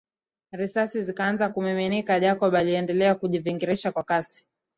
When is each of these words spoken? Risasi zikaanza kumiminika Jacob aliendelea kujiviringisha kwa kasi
Risasi 0.51 1.01
zikaanza 1.03 1.49
kumiminika 1.49 2.19
Jacob 2.19 2.55
aliendelea 2.55 3.15
kujiviringisha 3.15 3.91
kwa 3.91 4.03
kasi 4.03 4.45